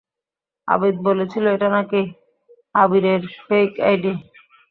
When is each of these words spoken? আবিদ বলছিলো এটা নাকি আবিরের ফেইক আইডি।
আবিদ 0.67 0.95
বলছিলো 1.07 1.47
এটা 1.55 1.67
নাকি 1.75 2.01
আবিরের 2.75 3.21
ফেইক 3.45 3.71
আইডি। 3.87 4.11